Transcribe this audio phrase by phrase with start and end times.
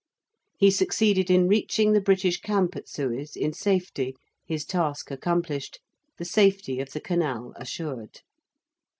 [0.57, 5.79] He succeeded in reaching the British camp at Suez in safety, his task accomplished,
[6.17, 8.21] the safety of the Canal assured.